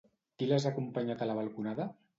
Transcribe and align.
Qui 0.39 0.47
les 0.51 0.65
ha 0.67 0.71
acompanyat 0.77 1.23
a 1.27 1.31
la 1.33 1.39
balconada? 1.43 1.91